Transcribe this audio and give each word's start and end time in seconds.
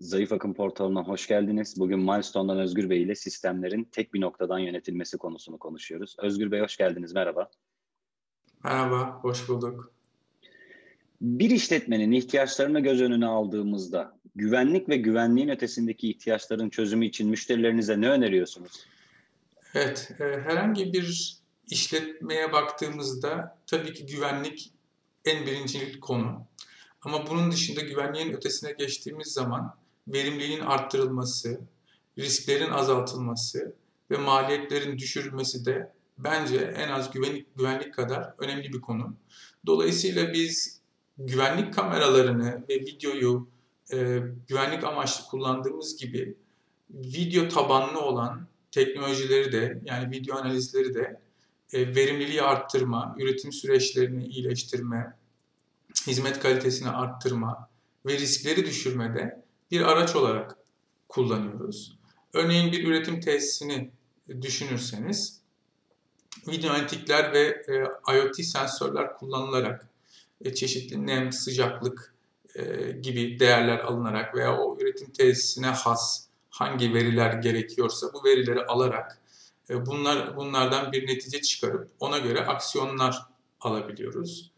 Zayıf 0.00 0.32
Akım 0.32 0.54
portalına 0.54 1.02
hoş 1.02 1.26
geldiniz. 1.26 1.74
Bugün 1.78 1.98
Milestone'dan 1.98 2.58
Özgür 2.58 2.90
Bey 2.90 3.02
ile 3.02 3.14
sistemlerin 3.14 3.84
tek 3.84 4.14
bir 4.14 4.20
noktadan 4.20 4.58
yönetilmesi 4.58 5.18
konusunu 5.18 5.58
konuşuyoruz. 5.58 6.16
Özgür 6.18 6.50
Bey 6.50 6.60
hoş 6.60 6.76
geldiniz, 6.76 7.12
merhaba. 7.12 7.50
Merhaba, 8.64 9.18
hoş 9.22 9.48
bulduk. 9.48 9.92
Bir 11.20 11.50
işletmenin 11.50 12.12
ihtiyaçlarını 12.12 12.80
göz 12.80 13.00
önüne 13.00 13.26
aldığımızda 13.26 14.18
güvenlik 14.36 14.88
ve 14.88 14.96
güvenliğin 14.96 15.48
ötesindeki 15.48 16.10
ihtiyaçların 16.10 16.70
çözümü 16.70 17.06
için 17.06 17.30
müşterilerinize 17.30 18.00
ne 18.00 18.08
öneriyorsunuz? 18.08 18.86
Evet, 19.74 20.10
e, 20.20 20.24
herhangi 20.24 20.92
bir 20.92 21.36
işletmeye 21.66 22.52
baktığımızda 22.52 23.58
tabii 23.66 23.92
ki 23.92 24.06
güvenlik 24.06 24.72
en 25.24 25.46
birinci 25.46 26.00
konu. 26.00 26.46
Ama 27.02 27.26
bunun 27.26 27.52
dışında 27.52 27.80
güvenliğin 27.80 28.32
ötesine 28.32 28.72
geçtiğimiz 28.72 29.28
zaman 29.28 29.79
verimliliğin 30.12 30.60
arttırılması, 30.60 31.60
risklerin 32.18 32.70
azaltılması 32.70 33.74
ve 34.10 34.16
maliyetlerin 34.16 34.98
düşürülmesi 34.98 35.66
de 35.66 35.92
bence 36.18 36.56
en 36.56 36.88
az 36.88 37.10
güvenlik, 37.10 37.56
güvenlik 37.56 37.94
kadar 37.94 38.34
önemli 38.38 38.72
bir 38.72 38.80
konu. 38.80 39.14
Dolayısıyla 39.66 40.32
biz 40.32 40.80
güvenlik 41.18 41.74
kameralarını 41.74 42.64
ve 42.68 42.74
videoyu 42.74 43.48
e, 43.92 44.22
güvenlik 44.48 44.84
amaçlı 44.84 45.24
kullandığımız 45.24 45.96
gibi 45.96 46.34
video 46.90 47.48
tabanlı 47.48 48.00
olan 48.00 48.46
teknolojileri 48.70 49.52
de 49.52 49.80
yani 49.84 50.10
video 50.10 50.36
analizleri 50.36 50.94
de 50.94 51.20
e, 51.72 51.94
verimliliği 51.94 52.42
arttırma, 52.42 53.14
üretim 53.18 53.52
süreçlerini 53.52 54.26
iyileştirme, 54.26 55.16
hizmet 56.06 56.40
kalitesini 56.40 56.88
arttırma 56.88 57.70
ve 58.06 58.12
riskleri 58.12 58.66
düşürmede 58.66 59.42
bir 59.70 59.80
araç 59.80 60.16
olarak 60.16 60.56
kullanıyoruz. 61.08 61.98
Örneğin 62.32 62.72
bir 62.72 62.88
üretim 62.88 63.20
tesisini 63.20 63.90
düşünürseniz 64.42 65.40
video 66.48 66.70
analitikler 66.70 67.32
ve 67.32 67.62
e, 67.68 68.14
IoT 68.14 68.44
sensörler 68.44 69.14
kullanılarak 69.14 69.88
e, 70.44 70.54
çeşitli 70.54 71.06
nem, 71.06 71.32
sıcaklık 71.32 72.14
e, 72.54 72.90
gibi 72.90 73.40
değerler 73.40 73.78
alınarak 73.78 74.34
veya 74.34 74.58
o 74.58 74.78
üretim 74.80 75.10
tesisine 75.10 75.66
has 75.66 76.26
hangi 76.50 76.94
veriler 76.94 77.32
gerekiyorsa 77.32 78.12
bu 78.12 78.24
verileri 78.24 78.66
alarak 78.66 79.18
e, 79.70 79.86
bunlar 79.86 80.36
bunlardan 80.36 80.92
bir 80.92 81.06
netice 81.06 81.42
çıkarıp 81.42 81.90
ona 82.00 82.18
göre 82.18 82.46
aksiyonlar 82.46 83.22
alabiliyoruz. 83.60 84.50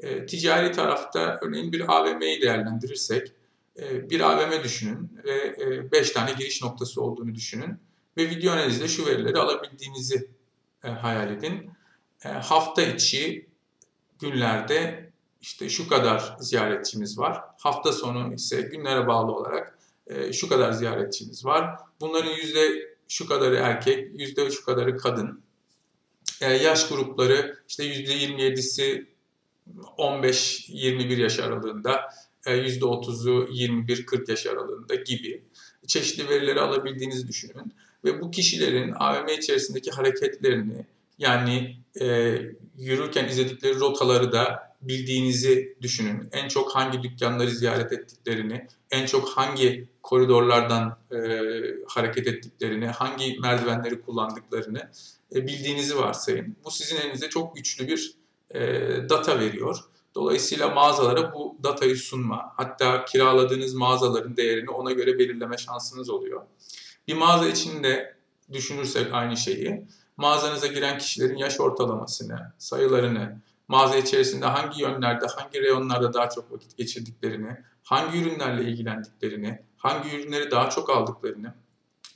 E, 0.00 0.26
ticari 0.26 0.72
tarafta 0.72 1.38
örneğin 1.42 1.72
bir 1.72 1.94
AVM'yi 1.96 2.42
değerlendirirsek 2.42 3.32
bir 3.76 4.20
AVM 4.20 4.64
düşünün 4.64 5.18
ve 5.24 5.92
5 5.92 6.10
e, 6.10 6.12
tane 6.12 6.32
giriş 6.32 6.62
noktası 6.62 7.02
olduğunu 7.02 7.34
düşünün 7.34 7.78
ve 8.16 8.30
video 8.30 8.52
analizde 8.52 8.88
şu 8.88 9.06
verileri 9.06 9.38
alabildiğinizi 9.38 10.30
e, 10.84 10.88
hayal 10.88 11.30
edin. 11.30 11.70
E, 12.24 12.28
hafta 12.28 12.82
içi 12.82 13.48
günlerde 14.18 15.10
işte 15.40 15.68
şu 15.68 15.88
kadar 15.88 16.36
ziyaretçimiz 16.40 17.18
var. 17.18 17.40
Hafta 17.58 17.92
sonu 17.92 18.34
ise 18.34 18.60
günlere 18.60 19.06
bağlı 19.06 19.32
olarak 19.32 19.78
şu 20.32 20.48
kadar 20.48 20.72
ziyaretçiniz 20.72 21.44
var. 21.44 21.76
Bunların 22.00 22.30
yüzde 22.30 22.90
şu 23.08 23.28
kadarı 23.28 23.56
erkek, 23.56 24.20
yüzde 24.20 24.50
şu 24.50 24.64
kadarı 24.64 24.96
kadın. 24.96 25.42
Yaş 26.40 26.88
grupları 26.88 27.58
işte 27.68 27.84
yüzde 27.84 28.12
27'si 28.12 29.06
15-21 29.98 31.20
yaş 31.20 31.38
aralığında, 31.38 32.14
%30'u 32.44 33.44
21-40 33.44 34.30
yaş 34.30 34.46
aralığında 34.46 34.94
gibi 34.94 35.42
çeşitli 35.86 36.28
verileri 36.28 36.60
alabildiğinizi 36.60 37.28
düşünün. 37.28 37.72
Ve 38.04 38.20
bu 38.20 38.30
kişilerin 38.30 38.92
AVM 38.98 39.28
içerisindeki 39.28 39.90
hareketlerini 39.90 40.86
yani 41.18 41.76
e, 42.00 42.36
yürürken 42.78 43.28
izledikleri 43.28 43.80
rotaları 43.80 44.32
da 44.32 44.70
bildiğinizi 44.82 45.76
düşünün. 45.82 46.28
En 46.32 46.48
çok 46.48 46.74
hangi 46.76 47.02
dükkanları 47.02 47.50
ziyaret 47.50 47.92
ettiklerini, 47.92 48.66
en 48.90 49.06
çok 49.06 49.28
hangi 49.28 49.88
koridorlardan 50.02 50.98
e, 51.12 51.18
hareket 51.88 52.26
ettiklerini, 52.26 52.86
hangi 52.86 53.38
merdivenleri 53.40 54.00
kullandıklarını 54.00 54.90
e, 55.34 55.46
bildiğinizi 55.46 55.96
varsayın. 55.96 56.56
Bu 56.64 56.70
sizin 56.70 56.96
elinize 56.96 57.28
çok 57.28 57.56
güçlü 57.56 57.88
bir 57.88 58.14
e, 58.50 58.60
data 59.08 59.40
veriyor. 59.40 59.78
Dolayısıyla 60.14 60.68
mağazalara 60.68 61.34
bu 61.34 61.56
datayı 61.62 61.96
sunma, 61.96 62.52
hatta 62.56 63.04
kiraladığınız 63.04 63.74
mağazaların 63.74 64.36
değerini 64.36 64.70
ona 64.70 64.92
göre 64.92 65.18
belirleme 65.18 65.56
şansınız 65.56 66.10
oluyor. 66.10 66.42
Bir 67.08 67.14
mağaza 67.14 67.48
içinde 67.48 68.16
düşünürsek 68.52 69.12
aynı 69.12 69.36
şeyi, 69.36 69.86
mağazanıza 70.16 70.66
giren 70.66 70.98
kişilerin 70.98 71.36
yaş 71.36 71.60
ortalamasını, 71.60 72.52
sayılarını, 72.58 73.40
mağaza 73.68 73.96
içerisinde 73.96 74.46
hangi 74.46 74.82
yönlerde, 74.82 75.26
hangi 75.26 75.62
reyonlarda 75.62 76.12
daha 76.12 76.28
çok 76.28 76.52
vakit 76.52 76.76
geçirdiklerini, 76.76 77.56
hangi 77.82 78.18
ürünlerle 78.18 78.62
ilgilendiklerini, 78.70 79.62
hangi 79.76 80.16
ürünleri 80.16 80.50
daha 80.50 80.70
çok 80.70 80.90
aldıklarını 80.90 81.54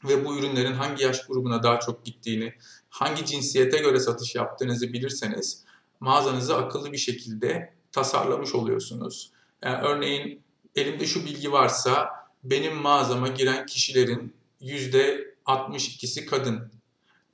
ve 0.09 0.25
bu 0.25 0.39
ürünlerin 0.39 0.73
hangi 0.73 1.05
yaş 1.05 1.27
grubuna 1.27 1.63
daha 1.63 1.81
çok 1.81 2.05
gittiğini, 2.05 2.55
hangi 2.89 3.27
cinsiyete 3.27 3.79
göre 3.79 4.01
satış 4.01 4.35
yaptığınızı 4.35 4.93
bilirseniz 4.93 5.65
mağazanızı 6.01 6.57
akıllı 6.57 6.93
bir 6.93 6.99
şekilde 6.99 7.74
tasarlamış 7.95 8.55
oluyorsunuz. 8.55 9.31
Yani 9.63 9.83
örneğin 9.83 10.43
elimde 10.77 11.07
şu 11.07 11.25
bilgi 11.25 11.53
varsa 11.53 12.09
benim 12.45 12.77
mağazama 12.77 13.29
giren 13.29 13.67
kişilerin 13.67 14.35
%62'si 14.63 16.27
kadın 16.27 16.71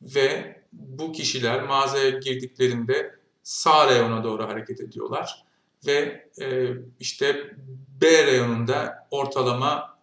ve 0.02 0.60
bu 0.72 1.12
kişiler 1.12 1.62
mağazaya 1.62 2.10
girdiklerinde 2.10 3.14
sağ 3.42 3.90
reyona 3.90 4.24
doğru 4.24 4.48
hareket 4.48 4.80
ediyorlar. 4.80 5.44
Ve 5.86 6.26
e, 6.40 6.68
işte 7.00 7.54
B 8.00 8.26
reyonunda 8.26 9.06
ortalama 9.10 9.98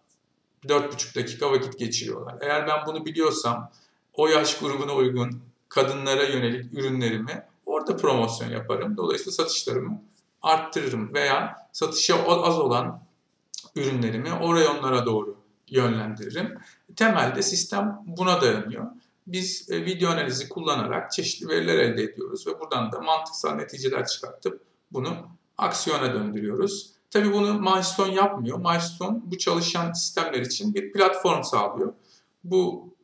4,5 0.64 1.14
dakika 1.14 1.52
vakit 1.52 1.78
geçiriyorlar. 1.78 2.34
Eğer 2.40 2.66
ben 2.66 2.86
bunu 2.86 3.06
biliyorsam 3.06 3.70
o 4.14 4.28
yaş 4.28 4.58
grubuna 4.58 4.94
uygun 4.94 5.42
kadınlara 5.68 6.22
yönelik 6.22 6.74
ürünlerimi 6.74 7.44
orada 7.66 7.96
promosyon 7.96 8.50
yaparım. 8.50 8.96
Dolayısıyla 8.96 9.32
satışlarımı 9.32 10.02
arttırırım 10.42 11.14
veya 11.14 11.68
satışa 11.72 12.26
az 12.26 12.58
olan 12.58 13.02
ürünlerimi 13.76 14.32
o 14.32 14.56
reyonlara 14.56 15.06
doğru 15.06 15.36
yönlendiririm. 15.68 16.58
Temelde 16.96 17.42
sistem 17.42 18.02
buna 18.06 18.40
dayanıyor 18.40 18.86
biz 19.28 19.70
e, 19.70 19.84
video 19.84 20.10
analizi 20.10 20.48
kullanarak 20.48 21.12
çeşitli 21.12 21.48
veriler 21.48 21.78
elde 21.78 22.02
ediyoruz 22.02 22.46
ve 22.46 22.60
buradan 22.60 22.92
da 22.92 23.00
mantıksal 23.00 23.54
neticeler 23.54 24.06
çıkartıp 24.06 24.62
bunu 24.92 25.16
aksiyona 25.58 26.14
döndürüyoruz. 26.14 26.92
Tabii 27.10 27.32
bunu 27.32 27.54
Milestone 27.60 28.14
yapmıyor. 28.14 28.58
Milestone 28.58 29.18
bu 29.24 29.38
çalışan 29.38 29.92
sistemler 29.92 30.40
için 30.40 30.74
bir 30.74 30.92
platform 30.92 31.42
sağlıyor. 31.42 31.92
Bu 32.44 32.94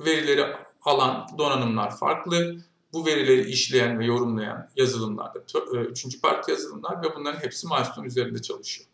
verileri 0.00 0.56
alan 0.82 1.26
donanımlar 1.38 1.96
farklı. 1.96 2.56
Bu 2.92 3.06
verileri 3.06 3.50
işleyen 3.50 3.98
ve 3.98 4.04
yorumlayan 4.04 4.68
yazılımlar 4.76 5.34
da 5.34 5.40
e, 5.74 5.80
üçüncü 5.80 6.20
parti 6.20 6.50
yazılımlar 6.50 7.02
ve 7.02 7.16
bunların 7.16 7.40
hepsi 7.40 7.66
Milestone 7.66 8.06
üzerinde 8.06 8.42
çalışıyor. 8.42 8.88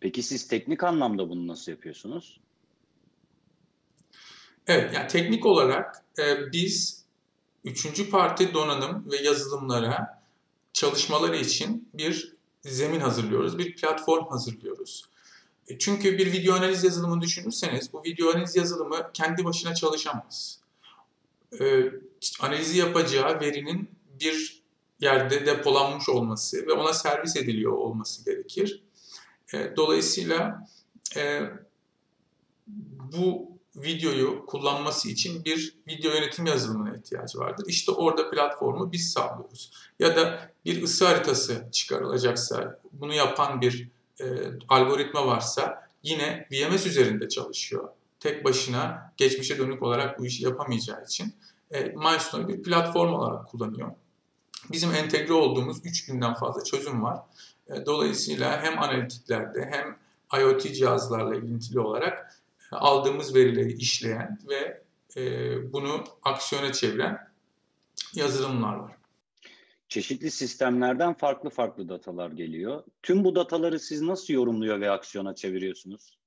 Peki 0.00 0.22
siz 0.22 0.48
teknik 0.48 0.84
anlamda 0.84 1.28
bunu 1.28 1.46
nasıl 1.46 1.72
yapıyorsunuz? 1.72 2.40
Evet, 4.66 4.94
yani 4.94 5.08
teknik 5.08 5.46
olarak 5.46 6.04
e, 6.18 6.52
biz 6.52 7.04
üçüncü 7.64 8.10
parti 8.10 8.54
donanım 8.54 9.10
ve 9.10 9.16
yazılımlara 9.16 10.22
çalışmaları 10.72 11.36
için 11.36 11.88
bir 11.94 12.36
zemin 12.62 13.00
hazırlıyoruz, 13.00 13.58
bir 13.58 13.76
platform 13.76 14.26
hazırlıyoruz. 14.26 15.04
E, 15.68 15.78
çünkü 15.78 16.18
bir 16.18 16.32
video 16.32 16.54
analiz 16.54 16.84
yazılımını 16.84 17.20
düşünürseniz 17.20 17.92
bu 17.92 18.02
video 18.04 18.30
analiz 18.30 18.56
yazılımı 18.56 19.10
kendi 19.14 19.44
başına 19.44 19.74
çalışamaz. 19.74 20.60
E, 21.60 21.92
analizi 22.40 22.78
yapacağı 22.78 23.40
verinin 23.40 23.90
bir 24.20 24.62
yerde 25.00 25.46
depolanmış 25.46 26.08
olması 26.08 26.66
ve 26.66 26.72
ona 26.72 26.92
servis 26.92 27.36
ediliyor 27.36 27.72
olması 27.72 28.24
gerekir. 28.24 28.82
E, 29.54 29.76
dolayısıyla 29.76 30.66
e, 31.16 31.42
bu 33.12 33.58
videoyu 33.76 34.46
kullanması 34.46 35.08
için 35.08 35.44
bir 35.44 35.74
video 35.88 36.12
yönetim 36.12 36.46
yazılımına 36.46 36.96
ihtiyacı 36.96 37.38
vardır. 37.38 37.64
İşte 37.68 37.92
orada 37.92 38.30
platformu 38.30 38.92
biz 38.92 39.12
sağlıyoruz. 39.12 39.72
Ya 39.98 40.16
da 40.16 40.50
bir 40.64 40.82
ısı 40.82 41.06
haritası 41.06 41.68
çıkarılacaksa, 41.72 42.80
bunu 42.92 43.14
yapan 43.14 43.60
bir 43.60 43.88
e, 44.20 44.24
algoritma 44.68 45.26
varsa 45.26 45.88
yine 46.02 46.48
VMS 46.52 46.86
üzerinde 46.86 47.28
çalışıyor. 47.28 47.88
Tek 48.20 48.44
başına 48.44 49.12
geçmişe 49.16 49.58
dönük 49.58 49.82
olarak 49.82 50.18
bu 50.18 50.26
işi 50.26 50.44
yapamayacağı 50.44 51.04
için 51.04 51.34
e, 51.70 51.82
Milestone'u 51.82 52.48
bir 52.48 52.62
platform 52.62 53.12
olarak 53.12 53.48
kullanıyor. 53.48 53.90
Bizim 54.72 54.94
entegre 54.94 55.32
olduğumuz 55.32 55.78
3000'den 55.78 56.34
fazla 56.34 56.64
çözüm 56.64 57.02
var. 57.02 57.18
E, 57.68 57.86
dolayısıyla 57.86 58.62
hem 58.62 58.78
analitiklerde 58.78 59.70
hem 59.72 59.96
IoT 60.40 60.74
cihazlarla 60.74 61.36
ilintili 61.36 61.80
olarak 61.80 62.42
aldığımız 62.70 63.34
verileri 63.34 63.72
işleyen 63.72 64.38
ve 64.48 64.82
bunu 65.72 66.04
aksiyona 66.22 66.72
çeviren 66.72 67.28
yazılımlar 68.14 68.74
var. 68.76 68.92
Çeşitli 69.88 70.30
sistemlerden 70.30 71.14
farklı 71.14 71.50
farklı 71.50 71.88
datalar 71.88 72.30
geliyor. 72.30 72.82
Tüm 73.02 73.24
bu 73.24 73.34
dataları 73.34 73.80
siz 73.80 74.02
nasıl 74.02 74.34
yorumluyor 74.34 74.80
ve 74.80 74.90
aksiyona 74.90 75.34
çeviriyorsunuz? 75.34 76.17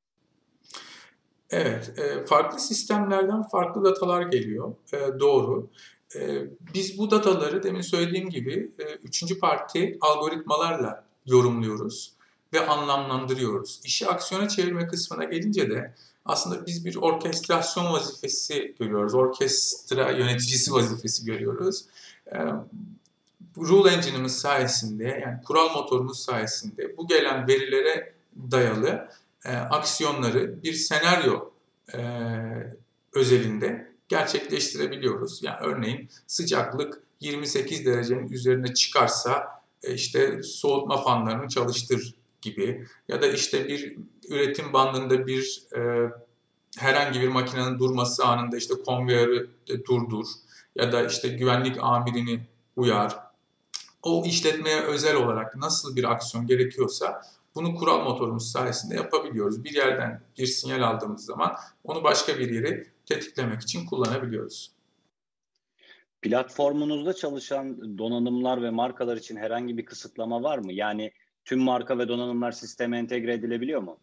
Evet, 1.51 1.99
e, 1.99 2.25
farklı 2.25 2.59
sistemlerden 2.59 3.43
farklı 3.43 3.83
datalar 3.83 4.21
geliyor. 4.21 4.73
E, 4.93 5.19
doğru. 5.19 5.67
E, 6.15 6.41
biz 6.73 6.97
bu 6.97 7.11
dataları 7.11 7.63
demin 7.63 7.81
söylediğim 7.81 8.29
gibi 8.29 8.71
üçüncü 9.03 9.39
parti 9.39 9.97
algoritmalarla 10.01 11.05
yorumluyoruz 11.25 12.13
ve 12.53 12.67
anlamlandırıyoruz. 12.67 13.81
İşi 13.83 14.07
aksiyona 14.07 14.47
çevirme 14.47 14.87
kısmına 14.87 15.23
gelince 15.23 15.69
de 15.69 15.93
aslında 16.25 16.65
biz 16.65 16.85
bir 16.85 16.95
orkestrasyon 16.95 17.93
vazifesi 17.93 18.75
görüyoruz. 18.79 19.13
Orkestra 19.13 20.11
yöneticisi 20.11 20.73
vazifesi 20.73 21.25
görüyoruz. 21.25 21.85
Rule 23.57 23.91
Engine'imiz 23.91 24.39
sayesinde 24.39 25.21
yani 25.25 25.43
kural 25.43 25.73
motorumuz 25.73 26.19
sayesinde 26.19 26.97
bu 26.97 27.07
gelen 27.07 27.47
verilere 27.47 28.13
dayalı 28.51 29.09
e, 29.45 29.51
aksiyonları 29.51 30.63
bir 30.63 30.73
senaryo 30.73 31.51
e, 31.93 31.99
özelinde 33.13 33.91
gerçekleştirebiliyoruz. 34.07 35.43
Yani 35.43 35.57
örneğin 35.61 36.09
sıcaklık 36.27 37.03
28 37.19 37.85
derecenin 37.85 38.29
üzerine 38.29 38.73
çıkarsa 38.73 39.61
e, 39.83 39.93
işte 39.93 40.43
soğutma 40.43 41.03
fanlarını 41.03 41.47
çalıştır 41.47 42.15
gibi 42.41 42.87
ya 43.07 43.21
da 43.21 43.27
işte 43.27 43.67
bir 43.67 43.97
üretim 44.29 44.73
bandında 44.73 45.27
bir 45.27 45.63
e, 45.75 46.11
herhangi 46.77 47.21
bir 47.21 47.27
makinenin 47.27 47.79
durması 47.79 48.25
anında 48.25 48.57
işte 48.57 48.73
konveyörü 48.85 49.49
durdur 49.87 50.25
ya 50.75 50.91
da 50.91 51.05
işte 51.05 51.27
güvenlik 51.27 51.77
amirini 51.79 52.47
uyar. 52.75 53.19
O 54.03 54.25
işletmeye 54.25 54.81
özel 54.81 55.15
olarak 55.15 55.55
nasıl 55.55 55.95
bir 55.95 56.11
aksiyon 56.11 56.47
gerekiyorsa 56.47 57.21
bunu 57.55 57.75
kural 57.75 58.03
motorumuz 58.03 58.51
sayesinde 58.51 58.95
yapabiliyoruz. 58.95 59.63
Bir 59.63 59.73
yerden 59.73 60.21
bir 60.37 60.45
sinyal 60.45 60.81
aldığımız 60.81 61.25
zaman 61.25 61.55
onu 61.83 62.03
başka 62.03 62.39
bir 62.39 62.49
yere 62.49 62.87
tetiklemek 63.05 63.61
için 63.61 63.85
kullanabiliyoruz. 63.85 64.71
Platformunuzda 66.21 67.13
çalışan 67.13 67.97
donanımlar 67.97 68.63
ve 68.63 68.69
markalar 68.69 69.17
için 69.17 69.35
herhangi 69.35 69.77
bir 69.77 69.85
kısıtlama 69.85 70.43
var 70.43 70.57
mı? 70.57 70.73
Yani 70.73 71.11
tüm 71.45 71.59
marka 71.59 71.97
ve 71.97 72.07
donanımlar 72.07 72.51
sisteme 72.51 72.97
entegre 72.97 73.33
edilebiliyor 73.33 73.81
mu? 73.81 73.97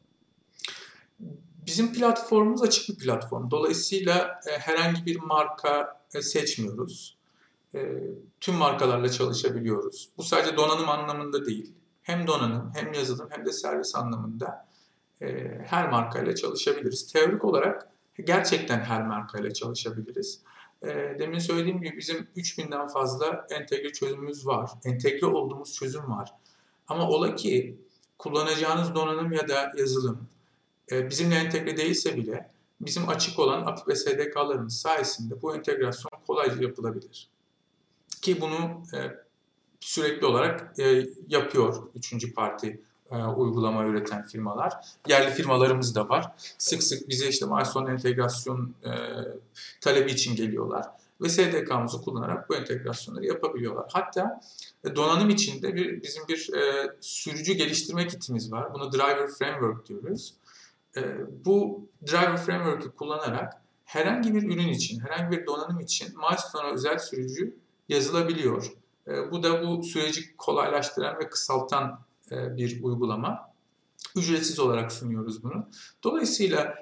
Bizim 1.67 1.93
platformumuz 1.93 2.63
açık 2.63 2.89
bir 2.89 3.05
platform. 3.05 3.51
Dolayısıyla 3.51 4.41
e, 4.47 4.59
herhangi 4.59 5.07
bir 5.07 5.17
marka 5.17 6.01
e, 6.15 6.23
seçmiyoruz. 6.23 7.19
E, 7.75 7.79
tüm 8.41 8.55
markalarla 8.55 9.09
çalışabiliyoruz. 9.09 10.09
Bu 10.17 10.23
sadece 10.23 10.57
donanım 10.57 10.89
anlamında 10.89 11.47
değil 11.47 11.73
hem 12.09 12.27
donanım 12.27 12.73
hem 12.75 12.93
yazılım 12.93 13.29
hem 13.31 13.47
de 13.47 13.53
servis 13.53 13.95
anlamında 13.95 14.67
e, 15.23 15.27
her 15.67 15.91
markayla 15.91 16.35
çalışabiliriz. 16.35 17.13
Teorik 17.13 17.45
olarak 17.45 17.89
gerçekten 18.25 18.81
her 18.81 19.07
markayla 19.07 19.55
çalışabiliriz. 19.55 20.43
E, 20.83 20.89
demin 21.19 21.39
söylediğim 21.39 21.83
gibi 21.83 21.97
bizim 21.97 22.29
3000'den 22.37 22.89
fazla 22.89 23.47
entegre 23.51 23.93
çözümümüz 23.93 24.47
var. 24.47 24.71
Entegre 24.85 25.27
olduğumuz 25.27 25.75
çözüm 25.75 26.11
var. 26.11 26.35
Ama 26.89 27.09
ola 27.09 27.35
ki 27.35 27.79
kullanacağınız 28.19 28.95
donanım 28.95 29.33
ya 29.33 29.49
da 29.49 29.73
yazılım 29.77 30.29
e, 30.93 31.11
bizimle 31.11 31.35
entegre 31.35 31.77
değilse 31.77 32.17
bile 32.17 32.51
bizim 32.81 33.09
açık 33.09 33.39
olan 33.39 33.67
API 33.67 33.91
ve 33.91 33.97
SDK'larımız 33.97 34.81
sayesinde 34.81 35.43
bu 35.43 35.57
entegrasyon 35.57 36.11
kolayca 36.27 36.63
yapılabilir. 36.63 37.29
Ki 38.23 38.41
bunu 38.41 38.83
e, 38.95 39.28
sürekli 39.81 40.27
olarak 40.27 40.79
e, 40.79 41.07
yapıyor 41.29 41.83
üçüncü 41.95 42.35
parti 42.35 42.81
e, 43.11 43.17
uygulama 43.17 43.85
üreten 43.85 44.27
firmalar. 44.27 44.73
Yerli 45.09 45.31
firmalarımız 45.31 45.95
da 45.95 46.09
var. 46.09 46.33
Sık 46.59 46.83
sık 46.83 47.09
bize 47.09 47.29
işte 47.29 47.47
milestone 47.47 47.91
entegrasyon 47.93 48.75
e, 48.85 48.91
talebi 49.81 50.11
için 50.11 50.37
geliyorlar. 50.37 50.87
Ve 51.21 51.29
SDK'mızı 51.29 52.03
kullanarak 52.03 52.49
bu 52.49 52.57
entegrasyonları 52.57 53.27
yapabiliyorlar. 53.27 53.87
Hatta 53.93 54.41
e, 54.85 54.97
donanım 54.97 55.31
içinde 55.31 55.75
bir, 55.75 56.03
bizim 56.03 56.29
bir 56.29 56.55
e, 56.55 56.91
sürücü 57.01 57.53
geliştirme 57.53 58.07
kitimiz 58.07 58.53
var. 58.53 58.75
Bunu 58.75 58.93
Driver 58.93 59.29
Framework 59.39 59.89
diyoruz. 59.89 60.35
E, 60.97 61.03
bu 61.45 61.87
Driver 62.07 62.37
Framework'ı 62.37 62.91
kullanarak 62.91 63.53
herhangi 63.85 64.35
bir 64.35 64.43
ürün 64.43 64.69
için, 64.69 65.01
herhangi 65.01 65.39
bir 65.39 65.47
donanım 65.47 65.81
için 65.81 66.09
Milestone'a 66.19 66.73
özel 66.73 66.99
sürücü 66.99 67.57
yazılabiliyor. 67.89 68.73
E, 69.09 69.31
bu 69.31 69.43
da 69.43 69.67
bu 69.67 69.83
süreci 69.83 70.37
kolaylaştıran 70.37 71.19
ve 71.19 71.29
kısaltan 71.29 72.01
e, 72.31 72.57
bir 72.57 72.83
uygulama. 72.83 73.53
Ücretsiz 74.17 74.59
olarak 74.59 74.93
sunuyoruz 74.93 75.43
bunu. 75.43 75.69
Dolayısıyla 76.05 76.75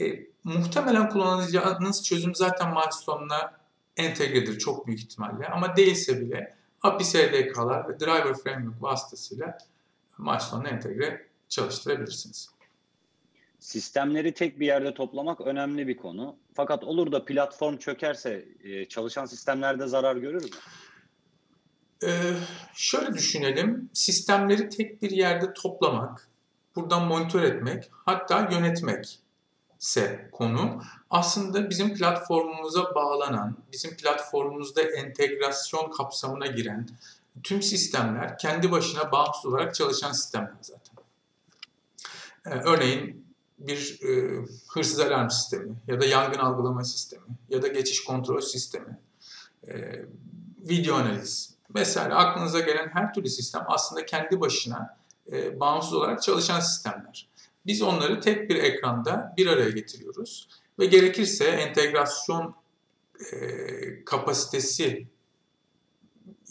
e, 0.00 0.26
muhtemelen 0.44 1.08
kullanacağınız 1.08 2.04
çözüm 2.04 2.34
zaten 2.34 2.70
Milestone'la 2.70 3.60
entegredir 3.96 4.58
çok 4.58 4.86
büyük 4.86 5.00
ihtimalle. 5.00 5.46
Ama 5.46 5.76
değilse 5.76 6.20
bile 6.20 6.56
API 6.82 7.04
SDK'lar 7.04 7.88
ve 7.88 8.00
Driver 8.00 8.34
Framework 8.34 8.82
vasıtasıyla 8.82 9.58
Milestone'la 10.18 10.68
entegre 10.68 11.26
çalıştırabilirsiniz. 11.48 12.50
Sistemleri 13.58 14.34
tek 14.34 14.60
bir 14.60 14.66
yerde 14.66 14.94
toplamak 14.94 15.40
önemli 15.40 15.88
bir 15.88 15.96
konu. 15.96 16.36
Fakat 16.54 16.84
olur 16.84 17.12
da 17.12 17.24
platform 17.24 17.76
çökerse 17.76 18.44
e, 18.64 18.84
çalışan 18.84 19.26
sistemlerde 19.26 19.86
zarar 19.86 20.16
görür 20.16 20.42
mü? 20.44 20.50
Ee, 22.04 22.34
şöyle 22.74 23.14
düşünelim, 23.14 23.90
sistemleri 23.92 24.68
tek 24.68 25.02
bir 25.02 25.10
yerde 25.10 25.52
toplamak, 25.52 26.28
buradan 26.76 27.06
monitör 27.06 27.42
etmek, 27.42 27.90
hatta 27.92 28.48
yönetmek 28.52 29.20
ise 29.80 30.28
konu 30.32 30.82
aslında 31.10 31.70
bizim 31.70 31.94
platformumuza 31.94 32.94
bağlanan, 32.94 33.56
bizim 33.72 33.96
platformumuzda 33.96 34.82
entegrasyon 34.82 35.90
kapsamına 35.90 36.46
giren 36.46 36.88
tüm 37.42 37.62
sistemler 37.62 38.38
kendi 38.38 38.70
başına 38.70 39.12
bağımsız 39.12 39.46
olarak 39.46 39.74
çalışan 39.74 40.12
sistemler 40.12 40.58
zaten. 40.60 40.96
Ee, 42.46 42.50
örneğin 42.50 43.26
bir 43.58 44.00
e, 44.02 44.44
hırsız 44.68 45.00
alarm 45.00 45.30
sistemi 45.30 45.74
ya 45.86 46.00
da 46.00 46.04
yangın 46.04 46.38
algılama 46.38 46.84
sistemi 46.84 47.26
ya 47.48 47.62
da 47.62 47.68
geçiş 47.68 48.04
kontrol 48.04 48.40
sistemi, 48.40 48.98
e, 49.68 50.04
video 50.58 50.94
analiz, 50.94 51.54
Mesela 51.74 52.16
aklınıza 52.16 52.60
gelen 52.60 52.88
her 52.92 53.14
türlü 53.14 53.28
sistem 53.28 53.64
aslında 53.66 54.06
kendi 54.06 54.40
başına 54.40 54.96
e, 55.32 55.60
bağımsız 55.60 55.94
olarak 55.94 56.22
çalışan 56.22 56.60
sistemler. 56.60 57.28
Biz 57.66 57.82
onları 57.82 58.20
tek 58.20 58.50
bir 58.50 58.56
ekranda 58.56 59.34
bir 59.36 59.46
araya 59.46 59.70
getiriyoruz 59.70 60.48
ve 60.78 60.86
gerekirse 60.86 61.44
entegrasyon 61.44 62.54
e, 63.32 64.04
kapasitesi 64.04 65.06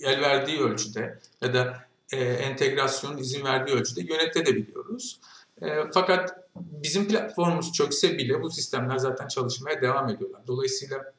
el 0.01 0.21
verdiği 0.21 0.59
ölçüde 0.59 1.19
ya 1.41 1.53
da 1.53 1.77
e, 2.11 2.17
entegrasyonun 2.17 3.17
izin 3.17 3.45
verdiği 3.45 3.71
ölçüde 3.71 4.01
yönetebiliyoruz. 4.01 5.19
E, 5.61 5.67
fakat 5.93 6.49
bizim 6.55 7.07
platformumuz 7.07 7.73
çökse 7.73 8.17
bile 8.17 8.41
bu 8.41 8.51
sistemler 8.51 8.97
zaten 8.97 9.27
çalışmaya 9.27 9.81
devam 9.81 10.09
ediyorlar. 10.09 10.41
Dolayısıyla 10.47 11.13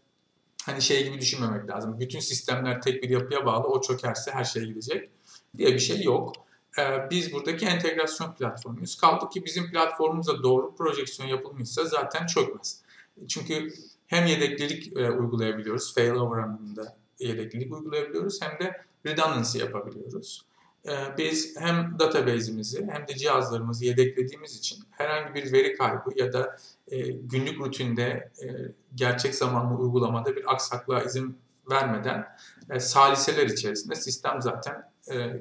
hani 0.67 0.83
şey 0.83 1.05
gibi 1.05 1.21
düşünmemek 1.21 1.71
lazım. 1.71 2.01
Bütün 2.01 2.21
sistemler 2.21 2.83
tek 2.83 3.03
bir 3.03 3.11
yapıya 3.11 3.47
bağlı. 3.47 3.67
O 3.67 3.81
çökerse 3.81 4.31
her 4.31 4.45
şey 4.45 4.65
gidecek 4.65 5.11
diye 5.59 5.69
bir 5.69 5.79
şey 5.79 6.03
yok. 6.03 6.33
Ee, 6.79 7.11
biz 7.11 7.33
buradaki 7.33 7.67
entegrasyon 7.67 8.35
platformuyuz. 8.35 8.97
Kaldı 8.97 9.29
ki 9.29 9.45
bizim 9.45 9.71
platformumuza 9.71 10.43
doğru 10.43 10.77
projeksiyon 10.77 11.29
yapılmışsa 11.29 11.85
zaten 11.85 12.27
çökmez. 12.27 12.83
Çünkü 13.29 13.73
hem 14.07 14.27
yedeklilik 14.27 14.97
e, 14.97 15.11
uygulayabiliyoruz, 15.11 15.95
failover 15.95 16.39
anlamında 16.39 16.97
yedeklilik 17.19 17.73
uygulayabiliyoruz 17.73 18.43
hem 18.43 18.59
de 18.59 18.81
redundancy 19.07 19.59
yapabiliyoruz. 19.59 20.45
Ee, 20.89 21.19
biz 21.19 21.57
hem 21.59 21.97
database'imizi 21.99 22.89
hem 22.91 23.09
de 23.09 23.17
cihazlarımızı 23.17 23.85
yedeklediğimiz 23.85 24.57
için 24.57 24.79
herhangi 24.91 25.35
bir 25.35 25.53
veri 25.53 25.77
kaybı 25.77 26.11
ya 26.17 26.33
da 26.33 26.57
e, 26.89 26.99
günlük 27.11 27.61
rutinde 27.61 28.31
e, 28.43 28.47
gerçek 28.95 29.35
zamanlı 29.35 29.79
uygulamada 29.79 30.37
bir 30.37 30.53
aksaklığa 30.53 31.03
izin 31.03 31.39
vermeden 31.71 32.27
e, 32.71 32.81
saliseler 32.81 33.47
içerisinde 33.47 33.95
sistem 33.95 34.43
zaten 34.43 34.91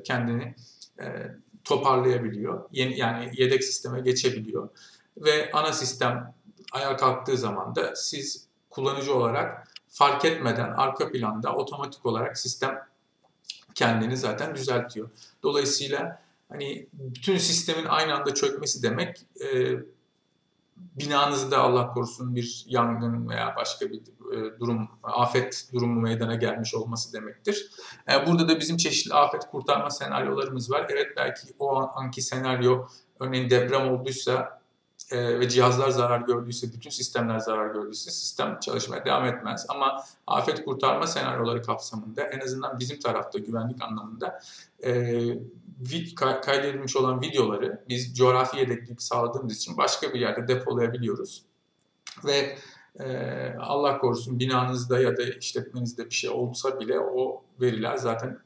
kendini 0.04 0.56
toparlayabiliyor. 1.64 2.70
Yani 2.72 3.32
yedek 3.38 3.64
sisteme 3.64 4.02
geçebiliyor. 4.02 4.70
Ve 5.18 5.52
ana 5.52 5.74
sistem 5.74 6.34
ayağa 6.72 6.98
kalktığı 6.98 7.38
zaman 7.38 7.76
da 7.76 7.96
siz 7.96 8.48
kullanıcı 8.70 9.16
olarak 9.16 9.68
fark 9.88 10.26
etmeden 10.26 10.70
arka 10.70 11.12
planda 11.12 11.56
otomatik 11.56 12.06
olarak 12.06 12.38
sistem 12.38 12.80
kendini 13.76 14.18
zaten 14.18 14.56
düzeltiyor. 14.56 15.10
Dolayısıyla 15.44 16.22
hani 16.50 16.88
bütün 16.94 17.38
sistemin 17.38 17.86
aynı 17.86 18.16
anda 18.16 18.34
çökmesi 18.34 18.84
demek 18.84 19.26
e, 19.42 19.76
binanızda 21.00 21.58
Allah 21.58 21.94
korusun 21.94 22.36
bir 22.36 22.66
yangın 22.68 23.30
veya 23.30 23.56
başka 23.58 23.90
bir 23.90 23.98
e, 23.98 24.60
durum, 24.60 24.90
afet 25.04 25.70
durumu 25.74 26.02
meydana 26.02 26.36
gelmiş 26.36 26.76
olması 26.76 27.14
demektir. 27.14 27.72
E, 28.12 28.28
burada 28.28 28.50
da 28.50 28.60
bizim 28.60 28.78
çeşitli 28.78 29.14
afet 29.14 29.42
kurtarma 29.52 29.90
senaryolarımız 29.90 30.72
var. 30.72 30.86
Evet 30.90 31.08
belki 31.18 31.48
o 31.60 31.92
anki 31.96 32.22
senaryo 32.22 32.88
örneğin 33.20 33.50
deprem 33.50 33.90
olduysa 33.90 34.59
e, 35.12 35.40
ve 35.40 35.50
cihazlar 35.50 35.90
zarar 35.90 36.22
gördüyse, 36.22 36.74
bütün 36.74 36.90
sistemler 36.90 37.40
zarar 37.40 37.74
gördüyse 37.74 38.12
sistem 38.12 38.60
çalışmaya 38.60 39.06
devam 39.06 39.26
etmez. 39.26 39.66
Ama 39.70 40.04
afet 40.28 40.66
kurtarma 40.66 41.08
senaryoları 41.08 41.64
kapsamında 41.64 42.22
en 42.22 42.40
azından 42.40 42.80
bizim 42.80 43.00
tarafta 43.00 43.40
güvenlik 43.40 43.82
anlamında 43.82 44.40
kaydedilmiş 46.42 46.96
olan 46.96 47.22
videoları 47.22 47.84
biz 47.90 48.18
coğrafi 48.18 48.58
yedeklik 48.58 49.02
sağladığımız 49.02 49.56
için 49.56 49.78
başka 49.78 50.14
bir 50.14 50.20
yerde 50.20 50.48
depolayabiliyoruz. 50.48 51.44
Ve 52.26 52.58
e, 53.00 53.56
Allah 53.60 53.98
korusun 53.98 54.40
binanızda 54.40 55.00
ya 55.00 55.18
da 55.18 55.24
işletmenizde 55.24 56.06
bir 56.06 56.12
şey 56.12 56.30
olsa 56.30 56.80
bile 56.80 57.00
o 57.00 57.44
veriler 57.62 57.98
zaten 57.98 58.40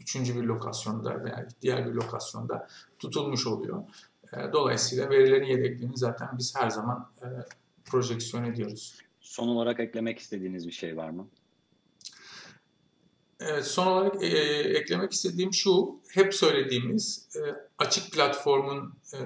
üçüncü 0.00 0.36
bir 0.36 0.42
lokasyonda 0.42 1.24
veya 1.24 1.48
diğer 1.62 1.86
bir 1.86 1.92
lokasyonda 1.92 2.68
tutulmuş 2.98 3.46
oluyor. 3.46 3.82
E, 4.32 4.52
dolayısıyla 4.52 5.10
verilerin 5.10 5.46
yedekliğini 5.46 5.96
zaten 5.96 6.28
biz 6.38 6.56
her 6.56 6.70
zaman 6.70 7.10
e, 7.22 7.26
projeksiyon 7.84 8.44
ediyoruz. 8.44 8.98
Son 9.20 9.48
olarak 9.48 9.80
eklemek 9.80 10.18
istediğiniz 10.18 10.66
bir 10.66 10.72
şey 10.72 10.96
var 10.96 11.10
mı? 11.10 11.28
Evet, 13.40 13.66
son 13.66 13.86
olarak 13.86 14.22
e, 14.22 14.26
eklemek 14.78 15.12
istediğim 15.12 15.54
şu, 15.54 16.00
hep 16.10 16.34
söylediğimiz 16.34 17.28
e, 17.36 17.40
açık 17.78 18.12
platformun 18.12 18.94
e, 19.14 19.18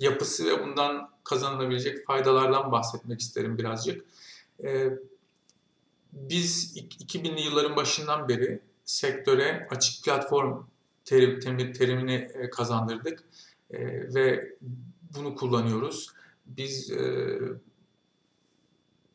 yapısı 0.00 0.46
ve 0.46 0.64
bundan 0.64 1.10
kazanılabilecek 1.24 2.06
faydalardan 2.06 2.72
bahsetmek 2.72 3.20
isterim 3.20 3.58
birazcık. 3.58 4.04
E, 4.64 4.90
biz 6.12 6.76
2000'li 6.76 7.40
yılların 7.40 7.76
başından 7.76 8.28
beri 8.28 8.60
sektöre 8.84 9.68
açık 9.70 10.04
platform 10.04 10.64
terim, 11.04 11.40
terimini 11.72 12.14
e, 12.14 12.50
kazandırdık 12.50 13.24
e, 13.70 13.78
ve 14.14 14.56
bunu 15.16 15.34
kullanıyoruz. 15.34 16.12
Biz 16.46 16.90
e, 16.90 17.38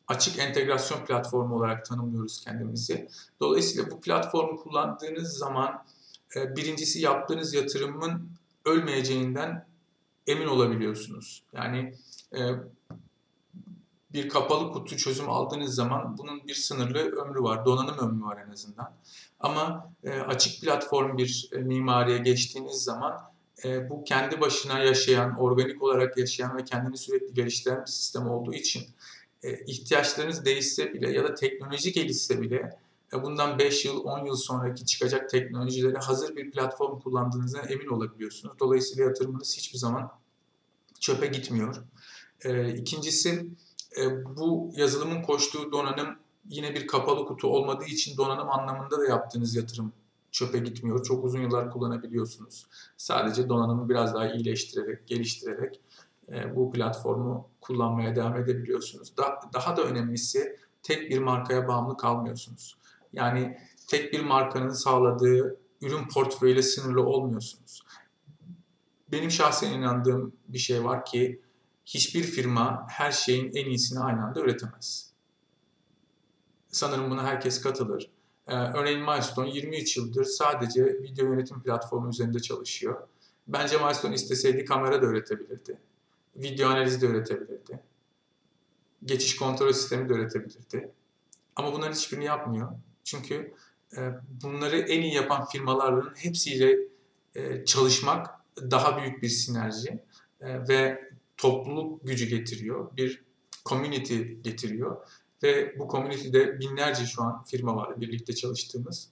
açık 0.08 0.38
entegrasyon 0.38 1.04
platformu 1.04 1.56
olarak 1.56 1.84
tanımlıyoruz 1.84 2.44
kendimizi. 2.44 3.08
Dolayısıyla 3.40 3.90
bu 3.90 4.00
platformu 4.00 4.56
kullandığınız 4.56 5.38
zaman 5.38 5.84
e, 6.36 6.56
birincisi 6.56 7.00
yaptığınız 7.00 7.54
yatırımın 7.54 8.30
ölmeyeceğinden 8.64 9.66
emin 10.26 10.46
olabiliyorsunuz. 10.46 11.42
Yani 11.52 11.94
e, 12.34 12.40
bir 14.12 14.28
kapalı 14.28 14.72
kutu 14.72 14.96
çözüm 14.96 15.30
aldığınız 15.30 15.74
zaman 15.74 16.18
bunun 16.18 16.48
bir 16.48 16.54
sınırlı 16.54 16.98
ömrü 16.98 17.42
var, 17.42 17.64
donanım 17.64 17.98
ömrü 17.98 18.24
var 18.24 18.44
en 18.46 18.50
azından. 18.50 18.94
Ama 19.40 19.92
e, 20.04 20.10
açık 20.10 20.62
platform 20.62 21.16
bir 21.16 21.50
mimariye 21.52 22.18
geçtiğiniz 22.18 22.84
zaman 22.84 23.31
bu 23.90 24.04
kendi 24.04 24.40
başına 24.40 24.78
yaşayan, 24.78 25.38
organik 25.38 25.82
olarak 25.82 26.18
yaşayan 26.18 26.56
ve 26.56 26.64
kendini 26.64 26.96
sürekli 26.96 27.34
geliştiren 27.34 27.80
bir 27.80 27.90
sistem 27.90 28.30
olduğu 28.30 28.54
için 28.54 28.84
e, 29.42 29.64
ihtiyaçlarınız 29.64 30.44
değişse 30.44 30.94
bile 30.94 31.10
ya 31.10 31.24
da 31.24 31.34
teknoloji 31.34 31.92
gelişse 31.92 32.40
bile 32.40 32.78
e, 33.12 33.22
bundan 33.22 33.58
5 33.58 33.84
yıl 33.84 34.04
10 34.04 34.24
yıl 34.24 34.36
sonraki 34.36 34.86
çıkacak 34.86 35.30
teknolojilere 35.30 35.98
hazır 35.98 36.36
bir 36.36 36.50
platform 36.50 37.00
kullandığınızdan 37.00 37.68
emin 37.68 37.86
olabiliyorsunuz. 37.86 38.54
Dolayısıyla 38.60 39.04
yatırımınız 39.04 39.56
hiçbir 39.56 39.78
zaman 39.78 40.12
çöpe 41.00 41.26
gitmiyor. 41.26 41.76
E, 42.44 42.74
ikincisi 42.74 43.46
bu 44.36 44.72
yazılımın 44.76 45.22
koştuğu 45.22 45.72
donanım 45.72 46.18
yine 46.48 46.74
bir 46.74 46.86
kapalı 46.86 47.26
kutu 47.26 47.48
olmadığı 47.48 47.84
için 47.84 48.16
donanım 48.16 48.50
anlamında 48.50 48.98
da 48.98 49.06
yaptığınız 49.06 49.54
yatırım 49.54 49.92
çöpe 50.32 50.58
gitmiyor. 50.58 51.04
Çok 51.04 51.24
uzun 51.24 51.40
yıllar 51.40 51.70
kullanabiliyorsunuz. 51.70 52.66
Sadece 52.96 53.48
donanımı 53.48 53.88
biraz 53.88 54.14
daha 54.14 54.32
iyileştirerek, 54.32 55.06
geliştirerek 55.06 55.80
e, 56.28 56.56
bu 56.56 56.72
platformu 56.72 57.50
kullanmaya 57.60 58.16
devam 58.16 58.36
edebiliyorsunuz. 58.36 59.16
Da, 59.16 59.40
daha 59.52 59.76
da 59.76 59.82
önemlisi 59.82 60.56
tek 60.82 61.10
bir 61.10 61.18
markaya 61.18 61.68
bağımlı 61.68 61.96
kalmıyorsunuz. 61.96 62.78
Yani 63.12 63.58
tek 63.88 64.12
bir 64.12 64.24
markanın 64.24 64.72
sağladığı 64.72 65.56
ürün 65.82 66.08
portföyüyle 66.14 66.62
sınırlı 66.62 67.02
olmuyorsunuz. 67.02 67.82
Benim 69.12 69.30
şahsen 69.30 69.72
inandığım 69.72 70.32
bir 70.48 70.58
şey 70.58 70.84
var 70.84 71.04
ki 71.04 71.42
hiçbir 71.84 72.22
firma 72.22 72.86
her 72.88 73.12
şeyin 73.12 73.52
en 73.54 73.66
iyisini 73.66 74.00
aynı 74.00 74.24
anda 74.24 74.40
üretemez. 74.40 75.12
Sanırım 76.68 77.10
buna 77.10 77.24
herkes 77.24 77.62
katılır. 77.62 78.10
Ee, 78.48 78.54
örneğin 78.54 79.00
Milestone 79.00 79.50
23 79.50 79.96
yıldır 79.96 80.24
sadece 80.24 80.84
video 80.84 81.26
yönetim 81.26 81.62
platformu 81.62 82.08
üzerinde 82.08 82.40
çalışıyor. 82.40 83.08
Bence 83.48 83.78
Milestone 83.78 84.14
isteseydi 84.14 84.64
kamera 84.64 85.02
da 85.02 85.06
üretebilirdi 85.06 85.78
video 86.36 86.68
analizi 86.68 87.00
de 87.00 87.06
öğretebilirdi. 87.06 87.80
Geçiş 89.04 89.36
kontrol 89.36 89.72
sistemi 89.72 90.08
de 90.08 90.12
öğretebilirdi. 90.12 90.90
Ama 91.56 91.72
bunların 91.72 91.92
hiçbirini 91.92 92.24
yapmıyor. 92.24 92.72
Çünkü 93.04 93.54
e, 93.96 94.10
bunları 94.42 94.78
en 94.78 95.02
iyi 95.02 95.14
yapan 95.14 95.46
firmaların 95.46 96.14
hepsiyle 96.16 96.78
e, 97.34 97.64
çalışmak 97.64 98.30
daha 98.56 99.02
büyük 99.02 99.22
bir 99.22 99.28
sinerji 99.28 100.02
e, 100.40 100.68
ve 100.68 101.10
topluluk 101.36 102.06
gücü 102.06 102.26
getiriyor. 102.26 102.96
Bir 102.96 103.22
community 103.66 104.22
getiriyor. 104.22 104.96
Ve 105.42 105.78
bu 105.78 105.88
community'de 105.88 106.60
binlerce 106.60 107.06
şu 107.06 107.22
an 107.22 107.44
firma 107.44 107.76
var 107.76 108.00
birlikte 108.00 108.34
çalıştığımız. 108.34 109.08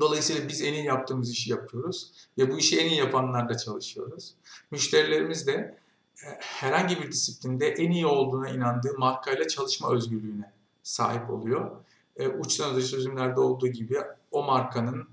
Dolayısıyla 0.00 0.48
biz 0.48 0.62
en 0.62 0.72
iyi 0.72 0.84
yaptığımız 0.84 1.30
işi 1.30 1.50
yapıyoruz 1.50 2.12
ve 2.38 2.50
bu 2.50 2.58
işi 2.58 2.80
en 2.80 2.88
iyi 2.88 2.98
yapanlarla 2.98 3.56
çalışıyoruz. 3.56 4.34
Müşterilerimiz 4.70 5.46
de 5.46 5.78
herhangi 6.38 7.02
bir 7.02 7.12
disiplinde 7.12 7.68
en 7.68 7.90
iyi 7.90 8.06
olduğuna 8.06 8.48
inandığı 8.48 8.98
markayla 8.98 9.48
çalışma 9.48 9.90
özgürlüğüne 9.90 10.52
sahip 10.82 11.30
oluyor. 11.30 11.70
E, 12.16 12.28
uçtan 12.28 12.74
uca 12.74 12.86
çözümlerde 12.86 13.40
olduğu 13.40 13.68
gibi 13.68 13.98
o 14.30 14.42
markanın 14.42 15.08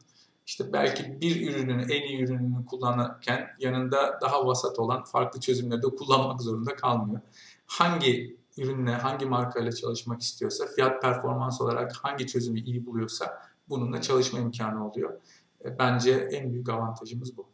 işte 0.45 0.73
belki 0.73 1.21
bir 1.21 1.49
ürünün 1.49 1.79
en 1.79 2.01
iyi 2.01 2.23
ürününü 2.23 2.65
kullanırken 2.65 3.47
yanında 3.59 4.19
daha 4.21 4.47
vasat 4.47 4.79
olan 4.79 5.03
farklı 5.03 5.39
çözümleri 5.39 5.81
de 5.81 5.87
kullanmak 5.87 6.41
zorunda 6.41 6.75
kalmıyor. 6.75 7.21
Hangi 7.65 8.37
ürünle, 8.57 8.91
hangi 8.91 9.25
markayla 9.25 9.71
çalışmak 9.71 10.21
istiyorsa, 10.21 10.65
fiyat 10.75 11.01
performans 11.01 11.61
olarak 11.61 11.91
hangi 11.95 12.27
çözümü 12.27 12.59
iyi 12.59 12.85
buluyorsa 12.85 13.41
bununla 13.69 14.01
çalışma 14.01 14.39
imkanı 14.39 14.89
oluyor. 14.89 15.21
E, 15.65 15.79
bence 15.79 16.11
en 16.11 16.53
büyük 16.53 16.69
avantajımız 16.69 17.37
bu. 17.37 17.47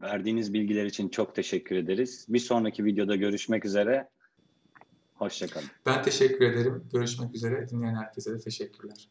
Verdiğiniz 0.00 0.52
bilgiler 0.52 0.84
için 0.84 1.08
çok 1.08 1.34
teşekkür 1.34 1.76
ederiz. 1.76 2.26
Bir 2.28 2.38
sonraki 2.38 2.84
videoda 2.84 3.16
görüşmek 3.16 3.64
üzere. 3.64 4.08
Hoşçakalın. 5.14 5.66
Ben 5.86 6.02
teşekkür 6.02 6.44
ederim. 6.44 6.84
Görüşmek 6.92 7.34
üzere. 7.34 7.68
Dinleyen 7.68 7.94
herkese 7.94 8.32
de 8.32 8.38
teşekkürler. 8.38 9.08